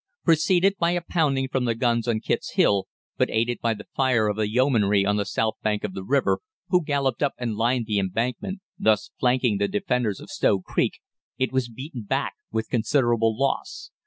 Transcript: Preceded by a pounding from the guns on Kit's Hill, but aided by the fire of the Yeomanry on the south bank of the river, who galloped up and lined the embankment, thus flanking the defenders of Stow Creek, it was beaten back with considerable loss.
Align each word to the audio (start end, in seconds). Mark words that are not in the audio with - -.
Preceded 0.23 0.77
by 0.79 0.93
a 0.93 1.01
pounding 1.07 1.47
from 1.47 1.65
the 1.65 1.75
guns 1.75 2.07
on 2.07 2.21
Kit's 2.21 2.53
Hill, 2.53 2.87
but 3.17 3.29
aided 3.29 3.59
by 3.61 3.75
the 3.75 3.85
fire 3.95 4.27
of 4.29 4.37
the 4.37 4.49
Yeomanry 4.49 5.05
on 5.05 5.17
the 5.17 5.25
south 5.27 5.57
bank 5.61 5.83
of 5.83 5.93
the 5.93 6.03
river, 6.03 6.39
who 6.69 6.83
galloped 6.83 7.21
up 7.21 7.35
and 7.37 7.55
lined 7.55 7.85
the 7.85 7.99
embankment, 7.99 8.61
thus 8.79 9.11
flanking 9.19 9.59
the 9.59 9.67
defenders 9.67 10.19
of 10.19 10.31
Stow 10.31 10.59
Creek, 10.59 10.93
it 11.37 11.51
was 11.51 11.69
beaten 11.69 12.01
back 12.01 12.33
with 12.51 12.67
considerable 12.71 13.37
loss. 13.37 13.91